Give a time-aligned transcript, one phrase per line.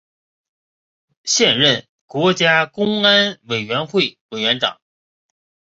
[1.25, 4.81] 现任国家公安委员会委员长。